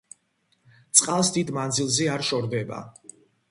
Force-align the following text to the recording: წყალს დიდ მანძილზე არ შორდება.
წყალს 1.01 1.29
დიდ 1.37 1.53
მანძილზე 1.59 2.09
არ 2.17 2.27
შორდება. 2.33 2.83